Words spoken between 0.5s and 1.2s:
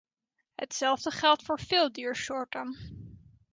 Hetzelfde